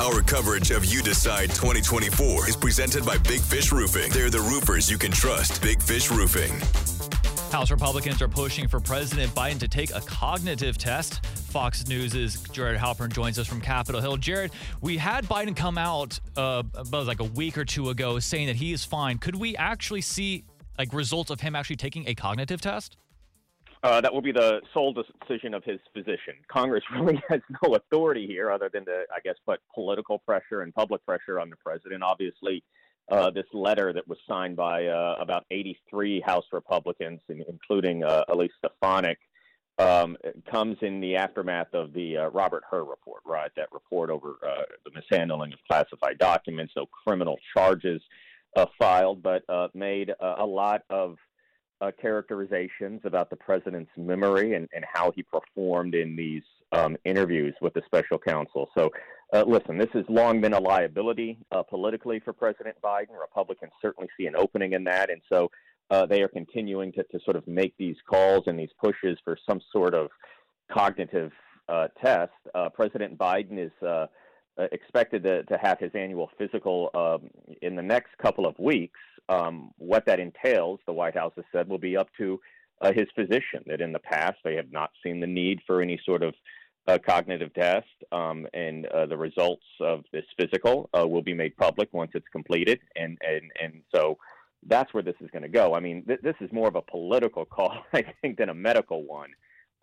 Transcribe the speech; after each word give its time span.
Our 0.00 0.22
coverage 0.22 0.72
of 0.72 0.84
You 0.84 1.02
Decide 1.02 1.50
2024 1.50 2.48
is 2.48 2.56
presented 2.56 3.06
by 3.06 3.16
Big 3.16 3.40
Fish 3.40 3.70
Roofing. 3.70 4.10
They're 4.10 4.28
the 4.28 4.40
roofers 4.40 4.90
you 4.90 4.98
can 4.98 5.12
trust. 5.12 5.62
Big 5.62 5.80
Fish 5.80 6.10
Roofing. 6.10 6.52
House 7.52 7.70
Republicans 7.70 8.20
are 8.20 8.26
pushing 8.26 8.66
for 8.66 8.80
President 8.80 9.32
Biden 9.36 9.60
to 9.60 9.68
take 9.68 9.94
a 9.94 10.00
cognitive 10.00 10.76
test. 10.78 11.24
Fox 11.24 11.86
News' 11.86 12.42
Jared 12.50 12.76
Halpern 12.76 13.12
joins 13.12 13.38
us 13.38 13.46
from 13.46 13.60
Capitol 13.60 14.00
Hill. 14.00 14.16
Jared, 14.16 14.50
we 14.80 14.96
had 14.96 15.26
Biden 15.26 15.54
come 15.54 15.78
out 15.78 16.18
uh, 16.36 16.64
about 16.74 17.06
like 17.06 17.20
a 17.20 17.24
week 17.24 17.56
or 17.56 17.64
two 17.64 17.90
ago 17.90 18.18
saying 18.18 18.48
that 18.48 18.56
he 18.56 18.72
is 18.72 18.84
fine. 18.84 19.18
Could 19.18 19.36
we 19.36 19.56
actually 19.56 20.00
see 20.00 20.44
like 20.76 20.92
results 20.92 21.30
of 21.30 21.40
him 21.40 21.54
actually 21.54 21.76
taking 21.76 22.08
a 22.08 22.16
cognitive 22.16 22.60
test? 22.60 22.96
Uh, 23.84 24.00
that 24.00 24.10
will 24.14 24.22
be 24.22 24.32
the 24.32 24.62
sole 24.72 24.94
decision 24.94 25.52
of 25.52 25.62
his 25.62 25.78
physician. 25.92 26.32
Congress 26.48 26.82
really 26.94 27.22
has 27.28 27.40
no 27.62 27.74
authority 27.74 28.26
here 28.26 28.50
other 28.50 28.70
than 28.72 28.86
to, 28.86 29.04
I 29.14 29.20
guess, 29.22 29.34
put 29.44 29.60
political 29.74 30.20
pressure 30.20 30.62
and 30.62 30.74
public 30.74 31.04
pressure 31.04 31.38
on 31.38 31.50
the 31.50 31.56
president. 31.56 32.02
Obviously, 32.02 32.64
uh, 33.10 33.30
this 33.30 33.44
letter 33.52 33.92
that 33.92 34.08
was 34.08 34.16
signed 34.26 34.56
by 34.56 34.86
uh, 34.86 35.16
about 35.20 35.44
83 35.50 36.22
House 36.22 36.46
Republicans, 36.50 37.20
including 37.28 38.02
uh, 38.02 38.24
Elise 38.28 38.52
Stefanik, 38.56 39.18
um, 39.78 40.16
comes 40.50 40.78
in 40.80 41.00
the 41.00 41.16
aftermath 41.16 41.74
of 41.74 41.92
the 41.92 42.16
uh, 42.16 42.28
Robert 42.28 42.62
Hur 42.70 42.84
report, 42.84 43.20
right? 43.26 43.50
That 43.54 43.68
report 43.70 44.08
over 44.08 44.36
uh, 44.42 44.62
the 44.86 44.92
mishandling 44.94 45.52
of 45.52 45.58
classified 45.70 46.16
documents, 46.16 46.72
no 46.74 46.86
criminal 46.86 47.36
charges 47.54 48.00
filed, 48.78 49.22
but 49.22 49.42
made 49.74 50.10
a 50.20 50.46
lot 50.46 50.82
of 50.88 51.18
uh, 51.80 51.90
characterizations 52.00 53.00
about 53.04 53.30
the 53.30 53.36
president's 53.36 53.90
memory 53.96 54.54
and, 54.54 54.68
and 54.74 54.84
how 54.92 55.12
he 55.14 55.22
performed 55.22 55.94
in 55.94 56.16
these 56.16 56.42
um, 56.72 56.96
interviews 57.04 57.54
with 57.60 57.74
the 57.74 57.82
special 57.86 58.18
counsel. 58.18 58.68
So, 58.76 58.90
uh, 59.32 59.44
listen, 59.46 59.78
this 59.78 59.88
has 59.92 60.04
long 60.08 60.40
been 60.40 60.52
a 60.52 60.60
liability 60.60 61.38
uh, 61.50 61.62
politically 61.62 62.20
for 62.20 62.32
President 62.32 62.76
Biden. 62.82 63.18
Republicans 63.20 63.72
certainly 63.82 64.08
see 64.16 64.26
an 64.26 64.36
opening 64.36 64.72
in 64.72 64.84
that. 64.84 65.10
And 65.10 65.20
so 65.32 65.50
uh, 65.90 66.06
they 66.06 66.22
are 66.22 66.28
continuing 66.28 66.92
to, 66.92 67.02
to 67.04 67.18
sort 67.24 67.36
of 67.36 67.46
make 67.48 67.74
these 67.76 67.96
calls 68.08 68.44
and 68.46 68.58
these 68.58 68.70
pushes 68.82 69.18
for 69.24 69.36
some 69.48 69.60
sort 69.72 69.94
of 69.94 70.08
cognitive 70.70 71.32
uh, 71.68 71.88
test. 72.02 72.32
Uh, 72.54 72.68
President 72.68 73.18
Biden 73.18 73.58
is 73.58 73.72
expected 74.70 75.24
to, 75.24 75.42
to 75.44 75.58
have 75.58 75.80
his 75.80 75.90
annual 75.94 76.30
physical 76.38 76.90
um, 76.94 77.28
in 77.60 77.74
the 77.74 77.82
next 77.82 78.16
couple 78.22 78.46
of 78.46 78.56
weeks. 78.58 79.00
Um, 79.28 79.70
what 79.78 80.06
that 80.06 80.20
entails, 80.20 80.80
the 80.86 80.92
White 80.92 81.16
House 81.16 81.32
has 81.36 81.44
said, 81.52 81.68
will 81.68 81.78
be 81.78 81.96
up 81.96 82.08
to 82.18 82.40
uh, 82.80 82.92
his 82.92 83.06
physician. 83.14 83.64
That 83.66 83.80
in 83.80 83.92
the 83.92 83.98
past 83.98 84.38
they 84.44 84.56
have 84.56 84.70
not 84.70 84.90
seen 85.02 85.20
the 85.20 85.26
need 85.26 85.60
for 85.66 85.80
any 85.80 86.00
sort 86.04 86.22
of 86.22 86.34
uh, 86.86 86.98
cognitive 87.06 87.54
test, 87.54 87.86
um, 88.12 88.46
and 88.52 88.86
uh, 88.86 89.06
the 89.06 89.16
results 89.16 89.64
of 89.80 90.04
this 90.12 90.26
physical 90.38 90.90
uh, 90.98 91.06
will 91.06 91.22
be 91.22 91.34
made 91.34 91.56
public 91.56 91.88
once 91.92 92.10
it's 92.14 92.28
completed. 92.32 92.80
And 92.96 93.18
and 93.22 93.50
and 93.62 93.82
so 93.94 94.18
that's 94.66 94.92
where 94.92 95.02
this 95.02 95.16
is 95.20 95.30
going 95.30 95.42
to 95.42 95.48
go. 95.48 95.74
I 95.74 95.80
mean, 95.80 96.04
th- 96.06 96.20
this 96.22 96.36
is 96.40 96.52
more 96.52 96.68
of 96.68 96.76
a 96.76 96.82
political 96.82 97.44
call, 97.56 97.74
I 97.92 98.04
think, 98.20 98.38
than 98.38 98.48
a 98.50 98.54
medical 98.54 99.04
one 99.04 99.30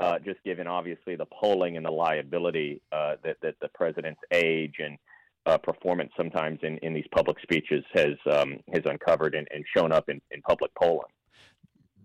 uh, 0.02 0.18
just 0.18 0.44
given 0.44 0.68
obviously 0.68 1.16
the 1.16 1.28
polling 1.28 1.78
and 1.78 1.86
the 1.86 1.92
liability 1.92 2.82
uh, 2.92 3.16
that, 3.24 3.38
that 3.42 3.56
the 3.62 3.70
president's 3.70 4.20
age 4.34 4.76
and 4.80 4.98
uh, 5.46 5.58
performance 5.58 6.12
sometimes 6.16 6.60
in, 6.64 6.78
in 6.80 6.94
these 6.94 7.08
public 7.14 7.38
speeches 7.42 7.84
has 7.94 8.16
um, 8.32 8.58
has 8.74 8.84
uncovered 8.86 9.36
and, 9.36 9.48
and 9.54 9.64
shown 9.76 9.92
up 9.92 10.10
in, 10.10 10.22
in 10.32 10.42
public 10.42 10.72
polling. 10.76 11.10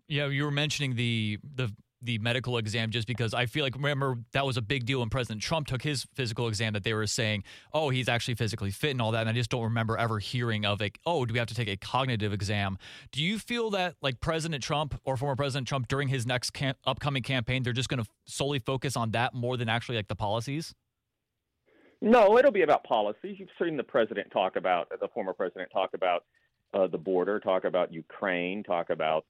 Yeah, 0.08 0.28
you 0.28 0.44
were 0.44 0.50
mentioning 0.50 0.94
the 0.94 1.38
the 1.54 1.72
the 2.02 2.18
medical 2.18 2.58
exam 2.58 2.90
just 2.90 3.06
because 3.06 3.32
I 3.34 3.46
feel 3.46 3.64
like 3.64 3.74
remember 3.74 4.18
that 4.32 4.46
was 4.46 4.56
a 4.56 4.62
big 4.62 4.84
deal 4.84 5.00
when 5.00 5.08
President 5.08 5.42
Trump 5.42 5.66
took 5.66 5.82
his 5.82 6.06
physical 6.14 6.46
exam 6.46 6.74
that 6.74 6.84
they 6.84 6.94
were 6.94 7.06
saying, 7.06 7.44
"Oh, 7.72 7.90
he's 7.90 8.08
actually 8.08 8.34
physically 8.34 8.70
fit 8.70 8.90
and 8.90 9.02
all 9.02 9.12
that." 9.12 9.20
And 9.20 9.28
I 9.28 9.32
just 9.32 9.50
don't 9.50 9.64
remember 9.64 9.96
ever 9.96 10.18
hearing 10.18 10.64
of 10.64 10.80
it. 10.80 10.98
"Oh, 11.04 11.24
do 11.24 11.32
we 11.32 11.38
have 11.38 11.48
to 11.48 11.54
take 11.54 11.68
a 11.68 11.76
cognitive 11.76 12.32
exam?" 12.32 12.78
Do 13.12 13.22
you 13.22 13.38
feel 13.38 13.70
that 13.70 13.96
like 14.02 14.20
President 14.20 14.62
Trump 14.62 14.98
or 15.04 15.16
former 15.16 15.36
President 15.36 15.66
Trump 15.66 15.88
during 15.88 16.08
his 16.08 16.26
next 16.26 16.50
cam- 16.50 16.74
upcoming 16.86 17.22
campaign, 17.22 17.62
they're 17.62 17.72
just 17.72 17.88
going 17.88 18.02
to 18.02 18.08
solely 18.26 18.58
focus 18.58 18.96
on 18.96 19.10
that 19.12 19.34
more 19.34 19.56
than 19.56 19.68
actually 19.68 19.96
like 19.96 20.08
the 20.08 20.16
policies? 20.16 20.74
No, 22.00 22.38
it'll 22.38 22.52
be 22.52 22.62
about 22.62 22.84
policies. 22.84 23.36
You've 23.38 23.48
seen 23.60 23.76
the 23.76 23.82
president 23.84 24.30
talk 24.30 24.56
about 24.56 24.88
the 25.00 25.08
former 25.08 25.32
president 25.32 25.70
talk 25.72 25.90
about 25.94 26.24
uh, 26.74 26.86
the 26.86 26.98
border, 26.98 27.40
talk 27.40 27.64
about 27.64 27.92
Ukraine, 27.92 28.62
talk 28.62 28.90
about 28.90 29.24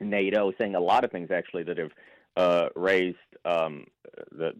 NATO, 0.00 0.52
saying 0.58 0.74
a 0.74 0.80
lot 0.80 1.04
of 1.04 1.10
things 1.10 1.30
actually 1.30 1.64
that 1.64 1.78
have 1.78 1.90
uh, 2.36 2.68
raised 2.76 3.16
um, 3.44 3.84
the 4.30 4.52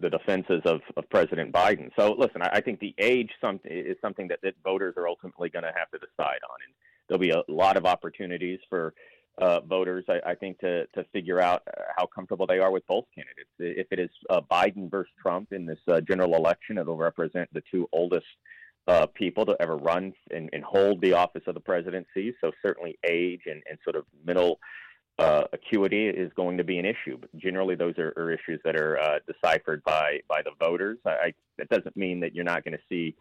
the 0.00 0.10
defenses 0.10 0.62
of, 0.64 0.80
of 0.96 1.10
President 1.10 1.52
Biden. 1.52 1.90
So 1.98 2.14
listen, 2.16 2.40
I, 2.40 2.50
I 2.52 2.60
think 2.60 2.78
the 2.78 2.94
age 2.98 3.30
is 3.64 3.96
something 4.00 4.28
that, 4.28 4.38
that 4.44 4.54
voters 4.62 4.94
are 4.96 5.08
ultimately 5.08 5.48
going 5.48 5.64
to 5.64 5.72
have 5.76 5.90
to 5.90 5.98
decide 5.98 6.38
on, 6.48 6.58
and 6.64 6.74
there'll 7.08 7.18
be 7.18 7.30
a 7.30 7.42
lot 7.52 7.76
of 7.76 7.84
opportunities 7.84 8.60
for 8.68 8.94
uh, 9.40 9.60
voters, 9.60 10.04
I, 10.08 10.30
I, 10.30 10.34
think, 10.34 10.58
to 10.60 10.86
to 10.86 11.04
figure 11.12 11.40
out 11.40 11.62
uh, 11.68 11.82
how 11.96 12.06
comfortable 12.06 12.46
they 12.46 12.58
are 12.58 12.72
with 12.72 12.86
both 12.86 13.04
candidates. 13.14 13.50
If 13.58 13.86
it 13.92 14.00
is 14.00 14.10
uh, 14.30 14.40
Biden 14.50 14.90
versus 14.90 15.12
Trump 15.20 15.52
in 15.52 15.64
this 15.64 15.78
uh, 15.88 16.00
general 16.00 16.34
election, 16.34 16.78
it'll 16.78 16.96
represent 16.96 17.48
the 17.52 17.62
two 17.70 17.88
oldest 17.92 18.26
uh, 18.88 19.06
people 19.06 19.46
to 19.46 19.56
ever 19.60 19.76
run 19.76 20.12
and, 20.32 20.48
and, 20.52 20.64
hold 20.64 21.00
the 21.02 21.12
office 21.12 21.42
of 21.46 21.54
the 21.54 21.60
presidency. 21.60 22.34
So 22.40 22.50
certainly 22.62 22.98
age 23.08 23.42
and, 23.46 23.62
and 23.68 23.78
sort 23.84 23.96
of 23.96 24.06
mental 24.24 24.58
uh, 25.18 25.42
acuity 25.52 26.08
is 26.08 26.32
going 26.34 26.56
to 26.56 26.64
be 26.64 26.78
an 26.78 26.86
issue. 26.86 27.18
But 27.20 27.36
generally, 27.36 27.74
those 27.74 27.98
are, 27.98 28.14
are 28.16 28.32
issues 28.32 28.60
that 28.64 28.76
are 28.76 29.20
deciphered 29.26 29.84
by 29.84 30.20
by 30.28 30.42
the 30.42 30.52
voters. 30.58 30.98
I, 31.06 31.32
that 31.58 31.68
doesn't 31.68 31.96
mean 31.96 32.20
that 32.20 32.34
you're 32.34 32.44
not 32.44 32.64
going 32.64 32.76
to 32.76 32.84
see 32.88 33.14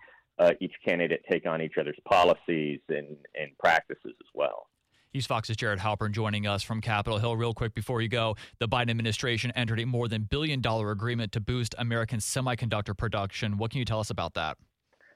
each 0.59 0.73
candidate 0.83 1.23
take 1.29 1.45
on 1.45 1.61
each 1.61 1.77
other's 1.79 1.99
policies 2.05 2.79
and, 2.89 3.17
and 3.35 3.55
practices 3.59 4.13
as 4.19 4.27
well. 4.33 4.67
He's 5.11 5.25
Fox's 5.25 5.55
Jared 5.55 5.79
Halpern 5.79 6.11
joining 6.11 6.47
us 6.47 6.63
from 6.63 6.81
Capitol 6.81 7.17
Hill. 7.17 7.37
Real 7.37 7.53
quick 7.53 7.73
before 7.73 8.01
you 8.01 8.09
go, 8.09 8.35
the 8.59 8.67
Biden 8.67 8.89
administration 8.89 9.51
entered 9.55 9.79
a 9.79 9.85
more 9.85 10.07
than 10.07 10.23
billion 10.23 10.59
dollar 10.59 10.91
agreement 10.91 11.31
to 11.31 11.39
boost 11.39 11.73
American 11.77 12.19
semiconductor 12.19 12.95
production. 12.95 13.57
What 13.57 13.71
can 13.71 13.79
you 13.79 13.85
tell 13.85 13.99
us 13.99 14.09
about 14.09 14.33
that? 14.33 14.57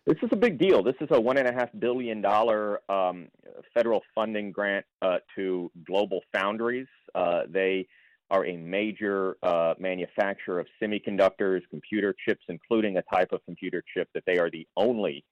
This 0.05 0.17
is 0.23 0.29
a 0.31 0.35
big 0.35 0.57
deal. 0.57 0.81
This 0.81 0.95
is 1.01 1.09
a 1.11 1.19
one 1.19 1.37
and 1.37 1.47
a 1.47 1.53
half 1.53 1.69
billion 1.77 2.21
dollar 2.21 2.79
um, 2.89 3.27
federal 3.73 4.01
funding 4.15 4.51
grant 4.51 4.85
uh, 5.01 5.17
to 5.35 5.69
Global 5.85 6.21
Foundries. 6.33 6.87
Uh, 7.13 7.41
they 7.49 7.87
are 8.31 8.45
a 8.45 8.55
major 8.55 9.35
uh, 9.43 9.73
manufacturer 9.77 10.61
of 10.61 10.67
semiconductors, 10.81 11.61
computer 11.69 12.15
chips, 12.25 12.45
including 12.47 12.97
a 12.97 13.03
type 13.13 13.33
of 13.33 13.43
computer 13.45 13.83
chip 13.93 14.07
that 14.13 14.23
they 14.25 14.39
are 14.39 14.49
the 14.49 14.65
only 14.77 15.23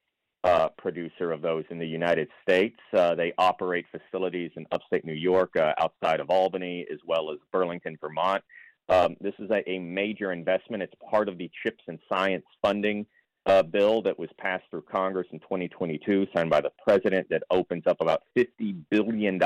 uh, 0.43 0.69
producer 0.77 1.31
of 1.31 1.41
those 1.41 1.65
in 1.69 1.79
the 1.79 1.87
United 1.87 2.29
States. 2.41 2.79
Uh, 2.93 3.15
they 3.15 3.33
operate 3.37 3.85
facilities 3.91 4.51
in 4.55 4.65
upstate 4.71 5.03
New 5.05 5.13
York, 5.13 5.55
uh, 5.57 5.73
outside 5.79 6.19
of 6.19 6.29
Albany, 6.29 6.85
as 6.91 6.99
well 7.05 7.31
as 7.31 7.39
Burlington, 7.51 7.97
Vermont. 7.99 8.43
Um, 8.87 9.15
this 9.21 9.33
is 9.39 9.49
a, 9.51 9.69
a 9.69 9.79
major 9.79 10.31
investment. 10.31 10.81
It's 10.81 10.93
part 11.09 11.29
of 11.29 11.37
the 11.37 11.49
CHIPS 11.63 11.83
and 11.87 11.99
Science 12.09 12.45
funding 12.61 13.05
uh, 13.45 13.63
bill 13.63 14.01
that 14.03 14.17
was 14.17 14.29
passed 14.37 14.63
through 14.69 14.83
Congress 14.91 15.27
in 15.31 15.39
2022, 15.39 16.27
signed 16.35 16.49
by 16.49 16.61
the 16.61 16.71
president, 16.83 17.27
that 17.29 17.43
opens 17.51 17.83
up 17.87 17.97
about 17.99 18.23
$50 18.37 18.75
billion 18.89 19.41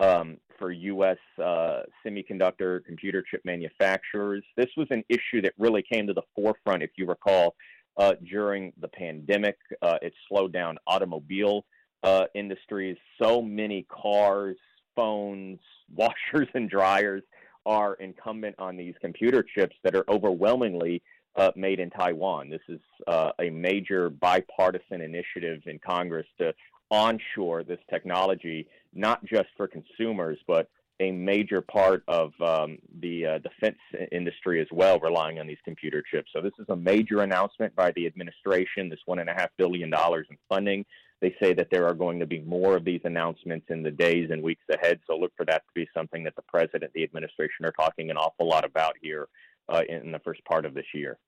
um, 0.00 0.36
for 0.58 0.72
U.S. 0.72 1.18
Uh, 1.42 1.82
semiconductor 2.04 2.84
computer 2.84 3.22
chip 3.28 3.42
manufacturers. 3.44 4.42
This 4.56 4.70
was 4.76 4.86
an 4.90 5.04
issue 5.08 5.42
that 5.42 5.52
really 5.58 5.82
came 5.82 6.06
to 6.06 6.12
the 6.12 6.22
forefront, 6.34 6.82
if 6.82 6.90
you 6.96 7.06
recall, 7.06 7.54
uh, 7.96 8.14
during 8.28 8.72
the 8.80 8.88
pandemic. 8.88 9.56
Uh, 9.82 9.98
it 10.02 10.12
slowed 10.28 10.52
down 10.52 10.78
automobile 10.86 11.64
uh, 12.02 12.24
industries. 12.34 12.96
So 13.20 13.42
many 13.42 13.86
cars, 13.88 14.56
phones, 14.94 15.58
washers, 15.94 16.48
and 16.54 16.68
dryers 16.68 17.22
are 17.64 17.94
incumbent 17.94 18.54
on 18.58 18.76
these 18.76 18.94
computer 19.00 19.44
chips 19.56 19.74
that 19.82 19.94
are 19.94 20.04
overwhelmingly 20.08 21.02
uh, 21.34 21.50
made 21.56 21.80
in 21.80 21.90
Taiwan. 21.90 22.48
This 22.48 22.60
is 22.68 22.80
uh, 23.06 23.32
a 23.40 23.50
major 23.50 24.08
bipartisan 24.08 25.00
initiative 25.00 25.62
in 25.66 25.78
Congress 25.78 26.26
to 26.38 26.54
onshore 26.90 27.64
this 27.64 27.80
technology, 27.90 28.68
not 28.94 29.24
just 29.24 29.48
for 29.56 29.66
consumers, 29.66 30.38
but 30.46 30.70
a 31.00 31.10
major 31.10 31.60
part 31.60 32.02
of 32.08 32.32
um, 32.40 32.78
the 33.00 33.26
uh, 33.26 33.38
defense 33.38 33.78
industry 34.12 34.60
as 34.60 34.66
well, 34.72 34.98
relying 35.00 35.38
on 35.38 35.46
these 35.46 35.58
computer 35.64 36.02
chips. 36.10 36.30
So 36.34 36.40
this 36.40 36.52
is 36.58 36.66
a 36.68 36.76
major 36.76 37.20
announcement 37.20 37.74
by 37.76 37.92
the 37.92 38.06
administration. 38.06 38.88
This 38.88 39.00
one 39.04 39.18
and 39.18 39.28
a 39.28 39.34
half 39.34 39.50
billion 39.58 39.90
dollars 39.90 40.26
in 40.30 40.36
funding. 40.48 40.84
They 41.20 41.34
say 41.40 41.54
that 41.54 41.68
there 41.70 41.86
are 41.86 41.94
going 41.94 42.18
to 42.20 42.26
be 42.26 42.40
more 42.40 42.76
of 42.76 42.84
these 42.84 43.00
announcements 43.04 43.66
in 43.70 43.82
the 43.82 43.90
days 43.90 44.30
and 44.30 44.42
weeks 44.42 44.64
ahead. 44.70 45.00
So 45.06 45.16
look 45.16 45.32
for 45.36 45.46
that 45.46 45.62
to 45.66 45.72
be 45.74 45.88
something 45.94 46.24
that 46.24 46.36
the 46.36 46.42
president, 46.42 46.92
the 46.94 47.04
administration, 47.04 47.64
are 47.64 47.72
talking 47.72 48.10
an 48.10 48.16
awful 48.16 48.48
lot 48.48 48.64
about 48.64 48.94
here 49.00 49.28
uh, 49.68 49.82
in 49.88 50.12
the 50.12 50.18
first 50.20 50.44
part 50.44 50.66
of 50.66 50.74
this 50.74 50.86
year. 50.94 51.18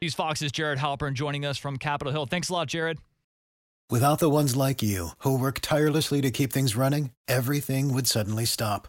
These 0.00 0.14
Fox's 0.14 0.52
Jared 0.52 0.78
Halpern 0.78 1.14
joining 1.14 1.46
us 1.46 1.58
from 1.58 1.76
Capitol 1.76 2.12
Hill. 2.12 2.26
Thanks 2.26 2.48
a 2.48 2.52
lot, 2.52 2.68
Jared. 2.68 2.98
Without 3.88 4.18
the 4.18 4.30
ones 4.30 4.56
like 4.56 4.82
you 4.82 5.10
who 5.18 5.38
work 5.38 5.60
tirelessly 5.60 6.20
to 6.22 6.30
keep 6.30 6.52
things 6.52 6.76
running, 6.76 7.10
everything 7.28 7.92
would 7.94 8.06
suddenly 8.06 8.44
stop. 8.44 8.88